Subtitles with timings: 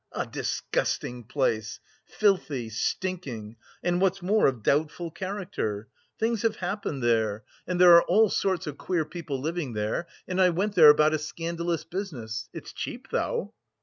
[0.13, 5.89] "A disgusting place filthy, stinking and, what's more, of doubtful character.
[6.17, 10.07] Things have happened there, and there are all sorts of queer people living there.
[10.27, 12.49] And I went there about a scandalous business.
[12.51, 13.53] It's cheap, though..."